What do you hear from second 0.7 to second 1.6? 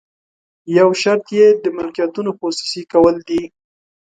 یو شرط یې